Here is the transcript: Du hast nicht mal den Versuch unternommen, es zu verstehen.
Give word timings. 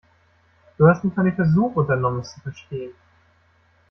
Du 0.79 0.87
hast 0.89 1.03
nicht 1.03 1.15
mal 1.15 1.21
den 1.25 1.35
Versuch 1.35 1.75
unternommen, 1.75 2.21
es 2.21 2.33
zu 2.33 2.39
verstehen. 2.41 2.95